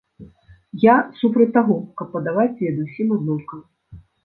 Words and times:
Я 0.83 0.95
супраць 1.19 1.47
таго, 1.59 1.77
каб 2.03 2.07
падаваць 2.17 2.49
веды 2.65 2.89
ўсім 2.89 3.15
аднолькава. 3.21 4.03